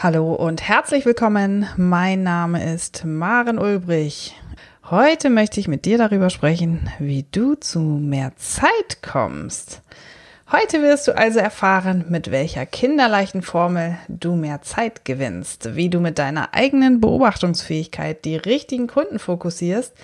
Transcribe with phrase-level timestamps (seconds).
[0.00, 1.66] Hallo und herzlich willkommen.
[1.76, 4.36] Mein Name ist Maren Ulbrich.
[4.88, 9.82] Heute möchte ich mit dir darüber sprechen, wie du zu mehr Zeit kommst.
[10.52, 15.98] Heute wirst du also erfahren, mit welcher kinderleichten Formel du mehr Zeit gewinnst, wie du
[15.98, 19.94] mit deiner eigenen Beobachtungsfähigkeit die richtigen Kunden fokussierst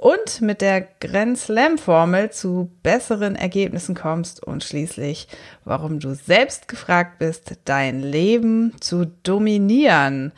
[0.00, 5.28] und mit der Grand-Slam-Formel zu besseren Ergebnissen kommst und schließlich,
[5.66, 10.32] warum du selbst gefragt bist, dein Leben zu dominieren.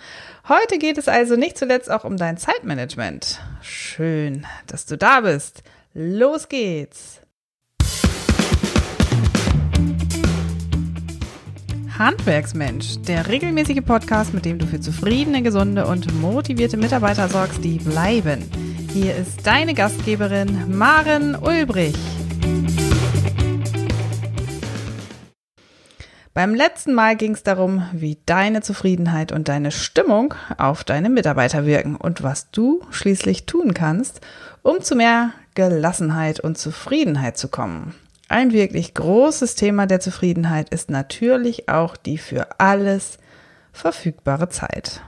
[0.48, 3.40] Heute geht es also nicht zuletzt auch um dein Zeitmanagement.
[3.62, 5.62] Schön, dass du da bist.
[5.94, 7.20] Los geht's!
[11.96, 17.78] Handwerksmensch, der regelmäßige Podcast, mit dem du für zufriedene, gesunde und motivierte Mitarbeiter sorgst, die
[17.78, 18.71] bleiben.
[18.94, 21.96] Hier ist deine Gastgeberin Maren Ulbrich.
[26.34, 31.64] Beim letzten Mal ging es darum, wie deine Zufriedenheit und deine Stimmung auf deine Mitarbeiter
[31.64, 34.20] wirken und was du schließlich tun kannst,
[34.60, 37.94] um zu mehr Gelassenheit und Zufriedenheit zu kommen.
[38.28, 43.16] Ein wirklich großes Thema der Zufriedenheit ist natürlich auch die für alles
[43.72, 45.00] verfügbare Zeit.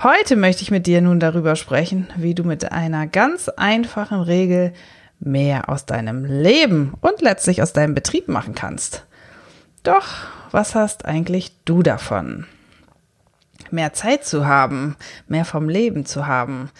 [0.00, 4.72] Heute möchte ich mit dir nun darüber sprechen, wie du mit einer ganz einfachen Regel
[5.20, 9.06] mehr aus deinem Leben und letztlich aus deinem Betrieb machen kannst.
[9.82, 10.06] Doch,
[10.50, 12.46] was hast eigentlich du davon?
[13.70, 14.96] Mehr Zeit zu haben,
[15.28, 16.70] mehr vom Leben zu haben,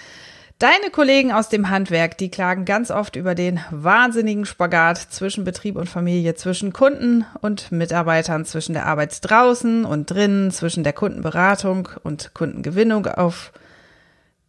[0.62, 5.74] Deine Kollegen aus dem Handwerk, die klagen ganz oft über den wahnsinnigen Spagat zwischen Betrieb
[5.74, 11.88] und Familie, zwischen Kunden und Mitarbeitern, zwischen der Arbeit draußen und drinnen, zwischen der Kundenberatung
[12.04, 13.50] und Kundengewinnung auf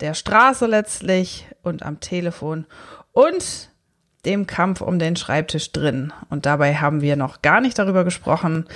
[0.01, 2.67] der Straße letztlich und am Telefon
[3.11, 3.71] und
[4.23, 6.13] dem Kampf um den Schreibtisch drin.
[6.29, 8.67] Und dabei haben wir noch gar nicht darüber gesprochen,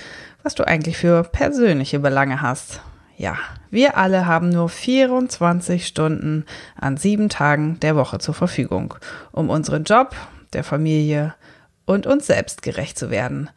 [0.41, 2.81] was du eigentlich für persönliche Belange hast.
[3.17, 3.35] Ja,
[3.71, 6.45] wir alle haben nur 24 Stunden
[6.79, 8.93] an sieben Tagen der Woche zur Verfügung,
[9.31, 10.15] um unseren Job,
[10.53, 11.33] der Familie
[11.85, 13.49] und uns selbst gerecht zu werden.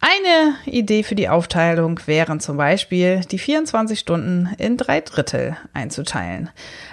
[0.00, 6.50] Eine Idee für die Aufteilung wären zum Beispiel, die 24 Stunden in drei Drittel einzuteilen.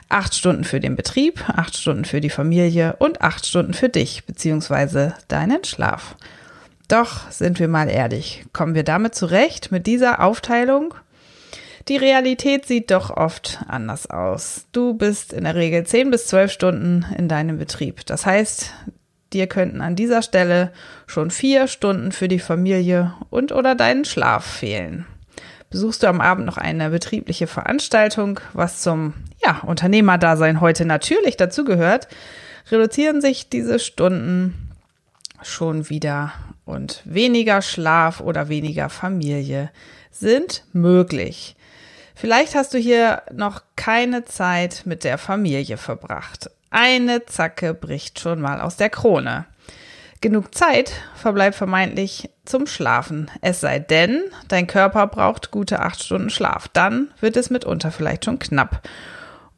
[0.10, 4.26] Acht Stunden für den Betrieb, acht Stunden für die Familie und acht Stunden für dich
[4.26, 5.12] bzw.
[5.28, 6.16] deinen Schlaf.
[6.88, 10.94] Doch sind wir mal ehrlich, kommen wir damit zurecht mit dieser Aufteilung?
[11.88, 14.66] Die Realität sieht doch oft anders aus.
[14.72, 18.04] Du bist in der Regel 10 bis 12 Stunden in deinem Betrieb.
[18.08, 18.74] Das heißt,
[19.34, 20.74] dir könnten an dieser Stelle
[21.06, 25.06] schon vier Stunden für die Familie und oder deinen Schlaf fehlen.
[25.70, 29.14] Besuchst du am Abend noch eine betriebliche Veranstaltung, was zum
[29.46, 32.08] ja, Unternehmerdasein heute natürlich dazugehört,
[32.72, 34.72] reduzieren sich diese Stunden
[35.44, 36.34] schon wieder
[36.66, 39.70] und weniger Schlaf oder weniger Familie
[40.10, 41.56] sind möglich.
[42.16, 46.50] Vielleicht hast du hier noch keine Zeit mit der Familie verbracht.
[46.72, 49.46] Eine Zacke bricht schon mal aus der Krone.
[50.22, 53.30] Genug Zeit verbleibt vermeintlich zum Schlafen.
[53.42, 56.70] Es sei denn, dein Körper braucht gute acht Stunden Schlaf.
[56.70, 58.88] Dann wird es mitunter vielleicht schon knapp.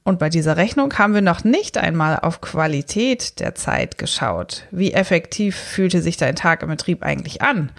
[0.04, 4.64] Und bei dieser Rechnung haben wir noch nicht einmal auf Qualität der Zeit geschaut.
[4.72, 7.72] Wie effektiv fühlte sich dein Tag im Betrieb eigentlich an?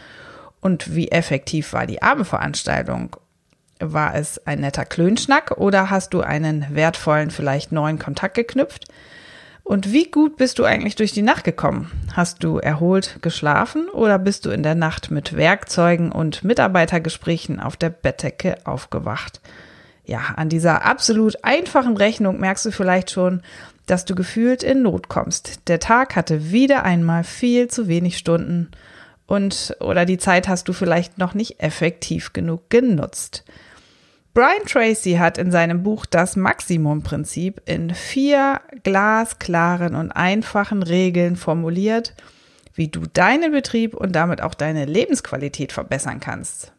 [0.60, 3.16] Und wie effektiv war die Abendveranstaltung?
[3.80, 8.86] War es ein netter Klönschnack oder hast du einen wertvollen, vielleicht neuen Kontakt geknüpft?
[9.62, 11.92] Und wie gut bist du eigentlich durch die Nacht gekommen?
[12.14, 17.76] Hast du erholt geschlafen oder bist du in der Nacht mit Werkzeugen und Mitarbeitergesprächen auf
[17.76, 19.42] der Bettdecke aufgewacht?
[20.06, 23.42] Ja, an dieser absolut einfachen Rechnung merkst du vielleicht schon,
[23.84, 25.68] dass du gefühlt in Not kommst.
[25.68, 28.70] Der Tag hatte wieder einmal viel zu wenig Stunden
[29.26, 33.44] und oder die Zeit hast du vielleicht noch nicht effektiv genug genutzt.
[34.38, 42.14] Brian Tracy hat in seinem Buch Das Maximumprinzip in vier glasklaren und einfachen Regeln formuliert,
[42.72, 46.72] wie du deinen Betrieb und damit auch deine Lebensqualität verbessern kannst.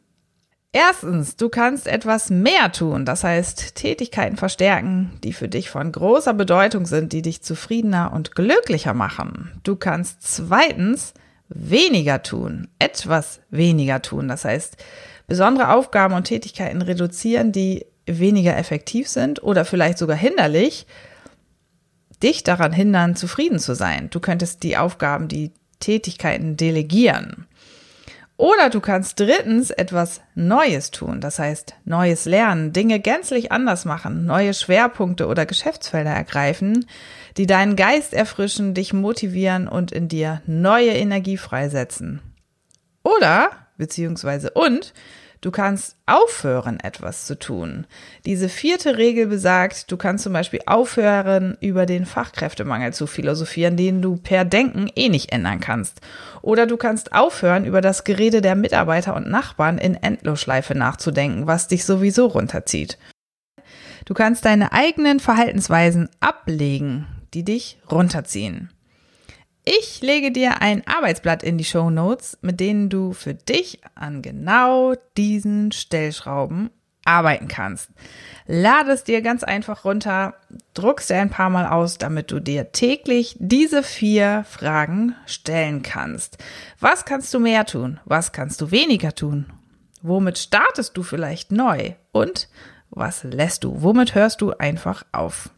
[0.72, 6.34] Erstens, du kannst etwas mehr tun, das heißt Tätigkeiten verstärken, die für dich von großer
[6.34, 9.52] Bedeutung sind, die dich zufriedener und glücklicher machen.
[9.64, 11.14] Du kannst zweitens
[11.50, 14.78] weniger tun, etwas weniger tun, das heißt
[15.30, 20.86] besondere Aufgaben und Tätigkeiten reduzieren, die weniger effektiv sind oder vielleicht sogar hinderlich,
[22.22, 24.10] dich daran hindern, zufrieden zu sein.
[24.10, 27.48] Du könntest die Aufgaben, die Tätigkeiten delegieren.
[28.36, 34.26] Oder du kannst drittens etwas Neues tun, das heißt Neues lernen, Dinge gänzlich anders machen,
[34.26, 36.86] neue Schwerpunkte oder Geschäftsfelder ergreifen,
[37.36, 42.22] die deinen Geist erfrischen, dich motivieren und in dir neue Energie freisetzen.
[43.04, 43.50] Oder,
[43.80, 44.94] beziehungsweise und,
[45.42, 47.88] Du kannst aufhören, etwas zu tun.
[48.26, 54.02] Diese vierte Regel besagt, du kannst zum Beispiel aufhören, über den Fachkräftemangel zu philosophieren, den
[54.02, 56.02] du per Denken eh nicht ändern kannst.
[56.42, 61.70] Oder du kannst aufhören, über das Gerede der Mitarbeiter und Nachbarn in Endlosschleife nachzudenken, was
[61.70, 62.98] dich sowieso runterzieht.
[64.04, 68.72] Du kannst deine eigenen Verhaltensweisen ablegen, die dich runterziehen.
[69.66, 74.22] Ich lege dir ein Arbeitsblatt in die Show Notes, mit denen du für dich an
[74.22, 76.72] genau diesen Stellschrauben
[77.06, 77.90] arbeiten kannst.
[78.46, 80.36] Lade es dir ganz einfach runter,
[80.74, 86.38] druckst dir ein paar Mal aus, damit du dir täglich diese vier Fragen stellen kannst.
[86.80, 88.00] Was kannst du mehr tun?
[88.06, 89.48] Was kannst du weniger tun?
[90.02, 91.94] Womit startest du vielleicht neu?
[92.12, 92.48] Und
[92.90, 93.82] was lässt du?
[93.82, 95.50] Womit hörst du einfach auf?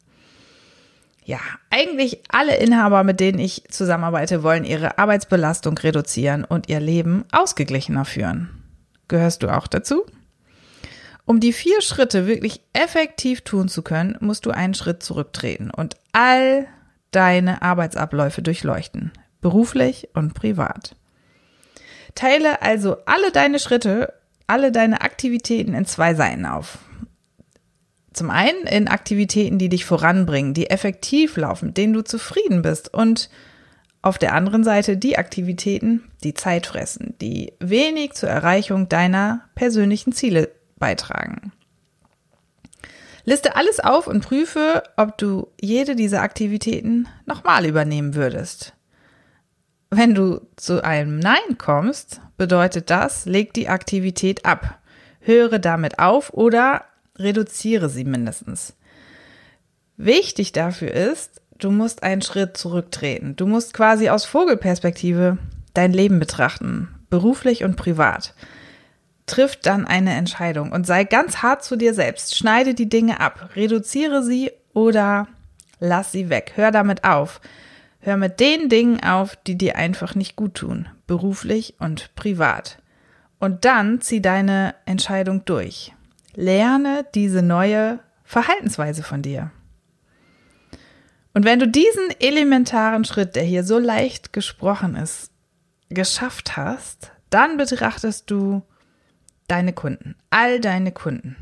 [1.23, 1.39] Ja,
[1.69, 8.05] eigentlich alle Inhaber, mit denen ich zusammenarbeite, wollen ihre Arbeitsbelastung reduzieren und ihr Leben ausgeglichener
[8.05, 8.49] führen.
[9.07, 10.05] Gehörst du auch dazu?
[11.25, 15.95] Um die vier Schritte wirklich effektiv tun zu können, musst du einen Schritt zurücktreten und
[16.11, 16.67] all
[17.11, 20.95] deine Arbeitsabläufe durchleuchten, beruflich und privat.
[22.15, 24.13] Teile also alle deine Schritte,
[24.47, 26.79] alle deine Aktivitäten in zwei Seiten auf.
[28.13, 32.93] Zum einen in Aktivitäten, die dich voranbringen, die effektiv laufen, mit denen du zufrieden bist
[32.93, 33.29] und
[34.01, 40.11] auf der anderen Seite die Aktivitäten, die Zeit fressen, die wenig zur Erreichung deiner persönlichen
[40.11, 41.51] Ziele beitragen.
[43.23, 48.73] Liste alles auf und prüfe, ob du jede dieser Aktivitäten nochmal übernehmen würdest.
[49.91, 54.79] Wenn du zu einem Nein kommst, bedeutet das, leg die Aktivität ab,
[55.19, 56.85] höre damit auf oder
[57.17, 58.73] reduziere sie mindestens.
[59.97, 63.35] Wichtig dafür ist, du musst einen Schritt zurücktreten.
[63.35, 65.37] Du musst quasi aus Vogelperspektive
[65.73, 68.33] dein Leben betrachten, beruflich und privat.
[69.25, 72.35] Triff dann eine Entscheidung und sei ganz hart zu dir selbst.
[72.35, 75.27] Schneide die Dinge ab, reduziere sie oder
[75.79, 76.53] lass sie weg.
[76.55, 77.39] Hör damit auf.
[77.99, 82.79] Hör mit den Dingen auf, die dir einfach nicht gut tun, beruflich und privat.
[83.39, 85.93] Und dann zieh deine Entscheidung durch.
[86.35, 89.51] Lerne diese neue Verhaltensweise von dir.
[91.33, 95.31] Und wenn du diesen elementaren Schritt, der hier so leicht gesprochen ist,
[95.89, 98.61] geschafft hast, dann betrachtest du
[99.47, 101.35] deine Kunden, all deine Kunden.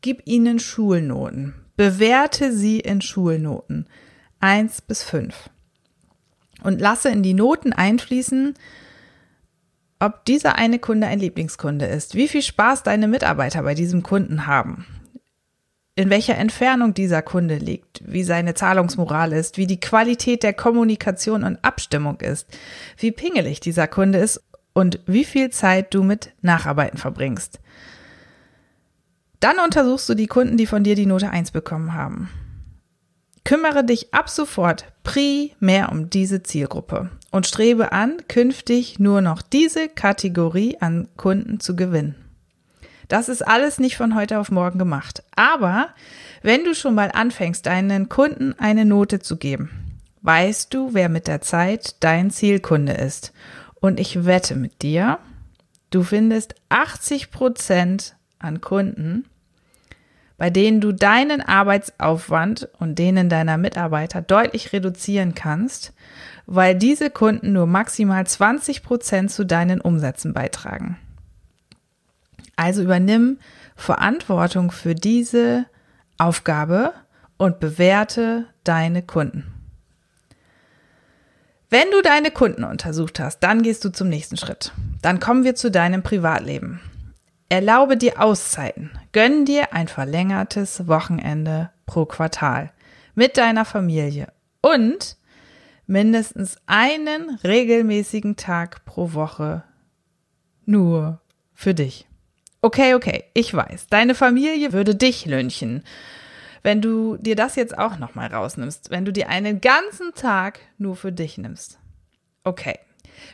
[0.00, 1.54] Gib ihnen Schulnoten.
[1.76, 3.86] Bewerte sie in Schulnoten.
[4.40, 5.50] eins bis fünf
[6.62, 8.54] Und lasse in die Noten einfließen,
[10.00, 14.46] ob dieser eine Kunde ein Lieblingskunde ist, wie viel Spaß deine Mitarbeiter bei diesem Kunden
[14.46, 14.86] haben,
[15.96, 21.42] in welcher Entfernung dieser Kunde liegt, wie seine Zahlungsmoral ist, wie die Qualität der Kommunikation
[21.42, 22.46] und Abstimmung ist,
[22.96, 24.40] wie pingelig dieser Kunde ist
[24.72, 27.58] und wie viel Zeit du mit Nacharbeiten verbringst.
[29.40, 32.28] Dann untersuchst du die Kunden, die von dir die Note 1 bekommen haben.
[33.48, 39.88] Kümmere dich ab sofort primär um diese Zielgruppe und strebe an, künftig nur noch diese
[39.88, 42.14] Kategorie an Kunden zu gewinnen.
[43.08, 45.22] Das ist alles nicht von heute auf morgen gemacht.
[45.34, 45.88] Aber
[46.42, 49.70] wenn du schon mal anfängst, deinen Kunden eine Note zu geben,
[50.20, 53.32] weißt du, wer mit der Zeit dein Zielkunde ist.
[53.80, 55.20] Und ich wette mit dir,
[55.88, 59.24] du findest 80 Prozent an Kunden,
[60.38, 65.92] bei denen du deinen Arbeitsaufwand und denen deiner Mitarbeiter deutlich reduzieren kannst,
[66.46, 70.96] weil diese Kunden nur maximal 20 Prozent zu deinen Umsätzen beitragen.
[72.56, 73.38] Also übernimm
[73.76, 75.66] Verantwortung für diese
[76.16, 76.94] Aufgabe
[77.36, 79.52] und bewerte deine Kunden.
[81.70, 84.72] Wenn du deine Kunden untersucht hast, dann gehst du zum nächsten Schritt.
[85.02, 86.80] Dann kommen wir zu deinem Privatleben.
[87.50, 88.90] Erlaube dir Auszeiten.
[89.12, 92.72] Gönn dir ein verlängertes Wochenende pro Quartal
[93.14, 95.16] mit deiner Familie und
[95.86, 99.64] mindestens einen regelmäßigen Tag pro Woche
[100.66, 101.20] nur
[101.54, 102.06] für dich.
[102.60, 105.82] Okay, okay, ich weiß, deine Familie würde dich lünchen,
[106.62, 110.96] wenn du dir das jetzt auch nochmal rausnimmst, wenn du dir einen ganzen Tag nur
[110.96, 111.78] für dich nimmst.
[112.44, 112.78] Okay.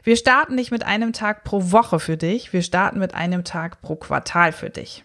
[0.02, 3.83] Wir starten nicht mit einem Tag pro Woche für dich, wir starten mit einem Tag
[3.83, 5.04] pro Quartal für dich.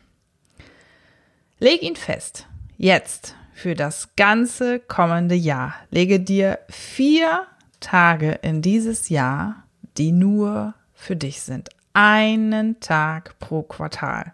[1.60, 2.48] Leg ihn fest.
[2.78, 5.75] Jetzt für das ganze kommende Jahr.
[5.92, 7.46] Lege dir vier
[7.82, 9.63] Tage in dieses Jahr,
[9.98, 11.70] die nur für dich sind.
[11.92, 14.34] Einen Tag pro Quartal.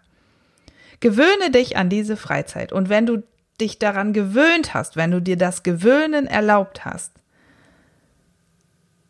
[1.00, 2.72] Gewöhne dich an diese Freizeit.
[2.72, 3.24] Und wenn du
[3.60, 7.12] dich daran gewöhnt hast, wenn du dir das Gewöhnen erlaubt hast,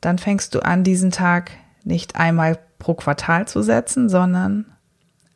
[0.00, 1.50] dann fängst du an, diesen Tag
[1.84, 4.64] nicht einmal pro Quartal zu setzen, sondern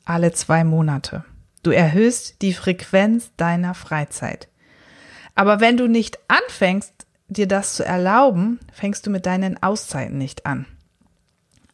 [0.07, 1.25] alle zwei Monate.
[1.63, 4.49] Du erhöhst die Frequenz deiner Freizeit.
[5.35, 10.47] Aber wenn du nicht anfängst, dir das zu erlauben, fängst du mit deinen Auszeiten nicht
[10.47, 10.67] an.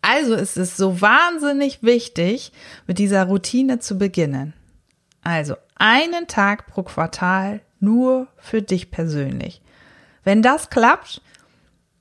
[0.03, 2.53] Also ist es so wahnsinnig wichtig,
[2.87, 4.53] mit dieser Routine zu beginnen.
[5.23, 9.63] Also einen Tag pro Quartal nur für dich persönlich.
[10.23, 11.23] Wenn das klappt,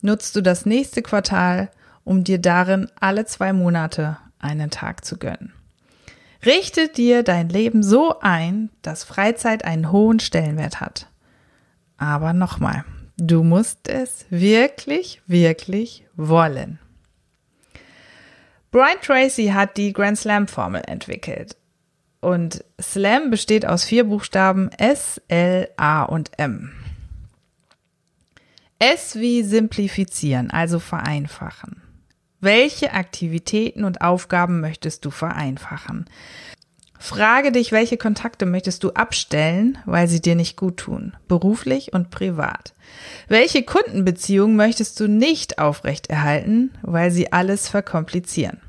[0.01, 1.71] nutzt du das nächste Quartal,
[2.03, 5.53] um dir darin alle zwei Monate einen Tag zu gönnen.
[6.45, 11.09] Richte dir dein Leben so ein, dass Freizeit einen hohen Stellenwert hat.
[11.97, 12.85] Aber nochmal,
[13.17, 16.79] du musst es wirklich, wirklich wollen.
[18.69, 21.55] Brian Tracy hat die Grand Slam Formel entwickelt.
[22.19, 26.73] Und Slam besteht aus vier Buchstaben S, L, A und M.
[28.77, 31.84] S wie simplifizieren, also vereinfachen.
[32.41, 36.05] Welche Aktivitäten und Aufgaben möchtest du vereinfachen?
[36.97, 42.09] Frage dich, welche Kontakte möchtest du abstellen, weil sie dir nicht gut tun, beruflich und
[42.09, 42.73] privat.
[43.27, 48.59] Welche Kundenbeziehungen möchtest du nicht aufrechterhalten, weil sie alles verkomplizieren.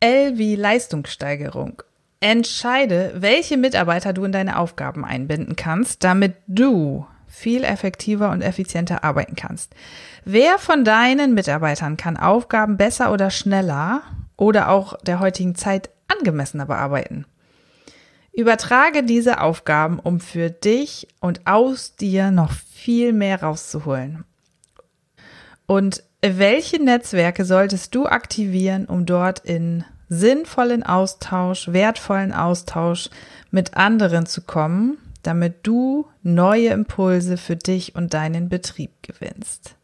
[0.00, 1.82] L wie Leistungssteigerung.
[2.20, 9.04] Entscheide, welche Mitarbeiter du in deine Aufgaben einbinden kannst, damit du viel effektiver und effizienter
[9.04, 9.74] arbeiten kannst.
[10.24, 14.02] Wer von deinen Mitarbeitern kann Aufgaben besser oder schneller
[14.36, 17.26] oder auch der heutigen Zeit angemessener bearbeiten?
[18.32, 24.24] Übertrage diese Aufgaben, um für dich und aus dir noch viel mehr rauszuholen.
[25.66, 33.10] Und welche Netzwerke solltest du aktivieren, um dort in sinnvollen Austausch, wertvollen Austausch
[33.50, 39.74] mit anderen zu kommen, damit du neue Impulse für dich und deinen Betrieb gewinnst.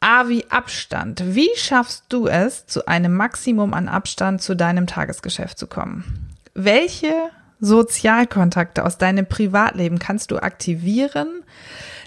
[0.00, 1.34] A wie Abstand.
[1.34, 6.28] Wie schaffst du es, zu einem Maximum an Abstand zu deinem Tagesgeschäft zu kommen?
[6.54, 7.12] Welche
[7.60, 11.42] Sozialkontakte aus deinem Privatleben kannst du aktivieren,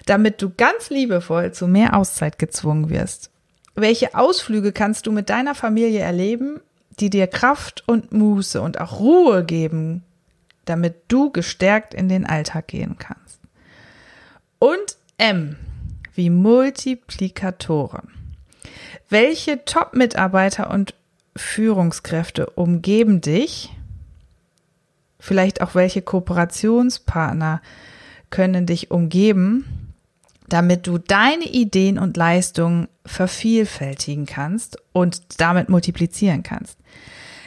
[0.06, 3.30] damit du ganz liebevoll zu mehr Auszeit gezwungen wirst?
[3.74, 6.60] Welche Ausflüge kannst du mit deiner Familie erleben,
[6.98, 10.02] die dir Kraft und Muße und auch Ruhe geben
[10.64, 13.40] damit du gestärkt in den Alltag gehen kannst.
[14.58, 15.56] Und M
[16.14, 18.08] wie Multiplikatoren.
[19.08, 20.94] Welche Top-Mitarbeiter und
[21.36, 23.70] Führungskräfte umgeben dich?
[25.18, 27.62] Vielleicht auch welche Kooperationspartner
[28.30, 29.94] können dich umgeben,
[30.48, 36.78] damit du deine Ideen und Leistungen vervielfältigen kannst und damit multiplizieren kannst.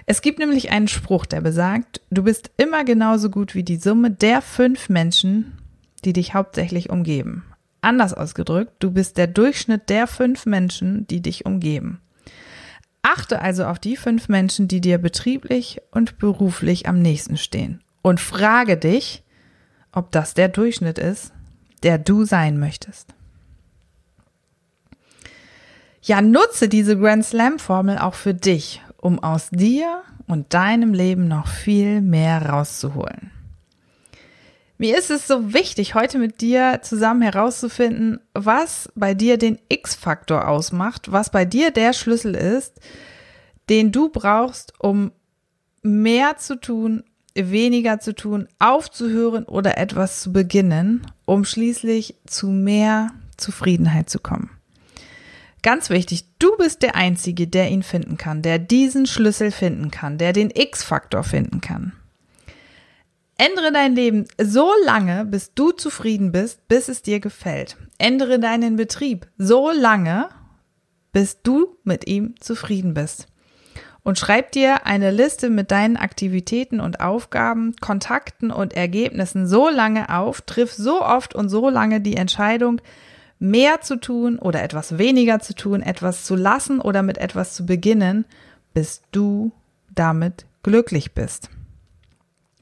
[0.05, 4.11] Es gibt nämlich einen Spruch, der besagt, du bist immer genauso gut wie die Summe
[4.11, 5.57] der fünf Menschen,
[6.03, 7.43] die dich hauptsächlich umgeben.
[7.81, 12.01] Anders ausgedrückt, du bist der Durchschnitt der fünf Menschen, die dich umgeben.
[13.01, 17.81] Achte also auf die fünf Menschen, die dir betrieblich und beruflich am nächsten stehen.
[18.01, 19.23] Und frage dich,
[19.91, 21.31] ob das der Durchschnitt ist,
[21.83, 23.13] der du sein möchtest.
[26.01, 31.27] Ja, nutze diese Grand Slam Formel auch für dich um aus dir und deinem Leben
[31.27, 33.29] noch viel mehr rauszuholen.
[34.79, 40.47] Mir ist es so wichtig, heute mit dir zusammen herauszufinden, was bei dir den X-Faktor
[40.47, 42.79] ausmacht, was bei dir der Schlüssel ist,
[43.69, 45.11] den du brauchst, um
[45.83, 47.03] mehr zu tun,
[47.35, 54.54] weniger zu tun, aufzuhören oder etwas zu beginnen, um schließlich zu mehr Zufriedenheit zu kommen.
[55.65, 60.19] Ganz wichtig, du bist der Einzige, der ihn finden kann, der diesen Schlüssel finden kann,
[60.19, 61.93] der den X-Faktor finden kann.
[63.39, 67.77] Ändere dein Leben so lange, bis du zufrieden bist, bis es dir gefällt.
[67.97, 70.29] Ändere deinen Betrieb so lange,
[71.11, 73.25] bis du mit ihm zufrieden bist.
[74.03, 80.09] Und schreib dir eine Liste mit deinen Aktivitäten und Aufgaben, Kontakten und Ergebnissen so lange
[80.15, 82.81] auf, triff so oft und so lange die Entscheidung,
[83.39, 87.65] mehr zu tun oder etwas weniger zu tun, etwas zu lassen oder mit etwas zu
[87.65, 88.25] beginnen,
[88.73, 89.51] bis du
[89.93, 91.49] damit glücklich bist.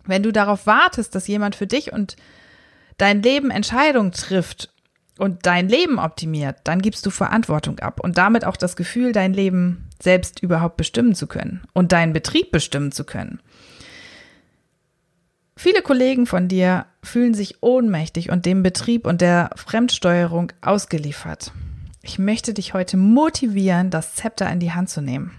[0.05, 2.15] Wenn du darauf wartest, dass jemand für dich und
[2.97, 4.69] dein Leben Entscheidungen trifft
[5.17, 9.33] und dein Leben optimiert, dann gibst du Verantwortung ab und damit auch das Gefühl, dein
[9.33, 13.39] Leben selbst überhaupt bestimmen zu können und deinen Betrieb bestimmen zu können.
[15.55, 21.51] Viele Kollegen von dir fühlen sich ohnmächtig und dem Betrieb und der Fremdsteuerung ausgeliefert.
[22.01, 25.31] Ich möchte dich heute motivieren, das Zepter in die Hand zu nehmen.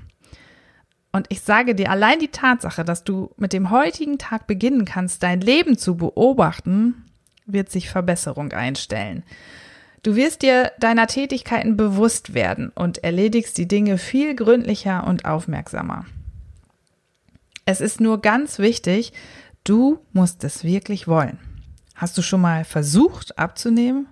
[1.12, 5.22] Und ich sage dir, allein die Tatsache, dass du mit dem heutigen Tag beginnen kannst,
[5.22, 7.04] dein Leben zu beobachten,
[7.46, 9.22] wird sich Verbesserung einstellen.
[10.02, 16.04] Du wirst dir deiner Tätigkeiten bewusst werden und erledigst die Dinge viel gründlicher und aufmerksamer.
[17.64, 19.12] Es ist nur ganz wichtig,
[19.64, 21.38] du musst es wirklich wollen.
[21.94, 24.08] Hast du schon mal versucht abzunehmen?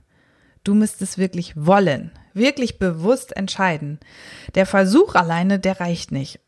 [0.64, 3.98] Du musst es wirklich wollen, wirklich bewusst entscheiden.
[4.54, 6.40] Der Versuch alleine, der reicht nicht.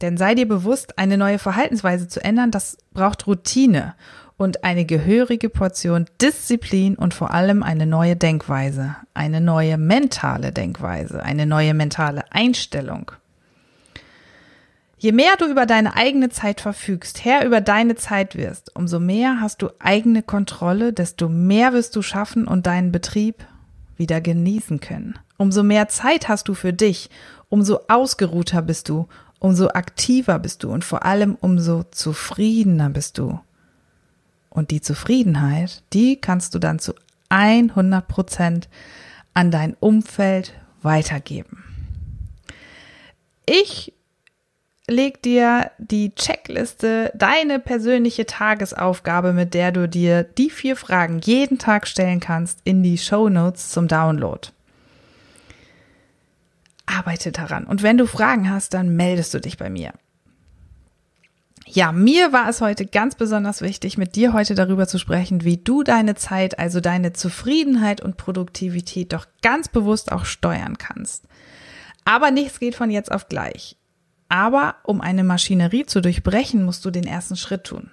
[0.00, 3.94] Denn sei dir bewusst, eine neue Verhaltensweise zu ändern, das braucht Routine
[4.36, 11.22] und eine gehörige Portion Disziplin und vor allem eine neue Denkweise, eine neue mentale Denkweise,
[11.22, 13.12] eine neue mentale Einstellung.
[14.98, 19.40] Je mehr du über deine eigene Zeit verfügst, Herr über deine Zeit wirst, umso mehr
[19.40, 23.46] hast du eigene Kontrolle, desto mehr wirst du schaffen und deinen Betrieb
[23.98, 25.18] wieder genießen können.
[25.36, 27.10] Umso mehr Zeit hast du für dich,
[27.50, 29.06] umso ausgeruhter bist du,
[29.38, 33.38] umso aktiver bist du und vor allem umso zufriedener bist du.
[34.48, 36.94] Und die Zufriedenheit, die kannst du dann zu
[37.28, 38.68] 100 Prozent
[39.34, 41.64] an dein Umfeld weitergeben.
[43.44, 43.92] Ich
[44.88, 51.58] leg dir die Checkliste, deine persönliche Tagesaufgabe, mit der du dir die vier Fragen jeden
[51.58, 54.48] Tag stellen kannst, in die Show Notes zum Download.
[56.86, 57.64] Arbeite daran.
[57.64, 59.92] Und wenn du Fragen hast, dann meldest du dich bei mir.
[61.68, 65.56] Ja, mir war es heute ganz besonders wichtig, mit dir heute darüber zu sprechen, wie
[65.56, 71.24] du deine Zeit, also deine Zufriedenheit und Produktivität doch ganz bewusst auch steuern kannst.
[72.04, 73.76] Aber nichts geht von jetzt auf gleich.
[74.28, 77.90] Aber um eine Maschinerie zu durchbrechen, musst du den ersten Schritt tun.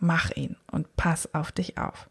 [0.00, 2.08] Mach ihn und pass auf dich auf.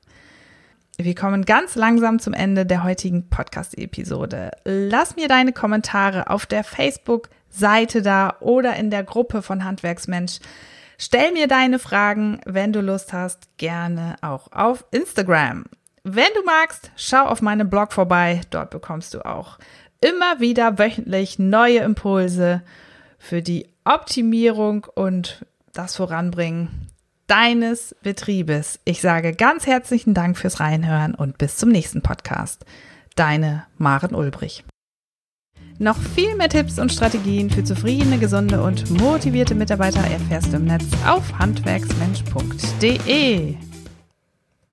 [0.99, 4.51] Wir kommen ganz langsam zum Ende der heutigen Podcast-Episode.
[4.63, 10.39] Lass mir deine Kommentare auf der Facebook-Seite da oder in der Gruppe von Handwerksmensch.
[10.97, 15.65] Stell mir deine Fragen, wenn du Lust hast, gerne auch auf Instagram.
[16.03, 18.41] Wenn du magst, schau auf meinem Blog vorbei.
[18.49, 19.59] Dort bekommst du auch
[20.01, 22.61] immer wieder wöchentlich neue Impulse
[23.17, 26.89] für die Optimierung und das Voranbringen
[27.27, 28.79] deines Betriebes.
[28.85, 32.65] Ich sage ganz herzlichen Dank fürs Reinhören und bis zum nächsten Podcast.
[33.15, 34.63] Deine Maren Ulbrich.
[35.79, 40.65] Noch viel mehr Tipps und Strategien für zufriedene, gesunde und motivierte Mitarbeiter erfährst du im
[40.65, 43.66] Netz auf handwerksmensch.de.